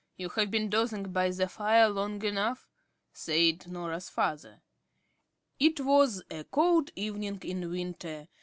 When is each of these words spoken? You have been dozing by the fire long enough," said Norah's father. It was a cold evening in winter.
You 0.17 0.29
have 0.29 0.49
been 0.49 0.67
dozing 0.71 1.11
by 1.11 1.29
the 1.29 1.47
fire 1.47 1.87
long 1.87 2.25
enough," 2.25 2.67
said 3.13 3.67
Norah's 3.67 4.09
father. 4.09 4.63
It 5.59 5.79
was 5.81 6.23
a 6.31 6.43
cold 6.45 6.89
evening 6.95 7.39
in 7.43 7.69
winter. 7.69 8.27